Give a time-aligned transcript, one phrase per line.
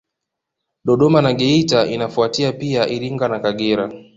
[0.85, 3.91] Dodoma na Geita inafuatia pia Iringa na Kagera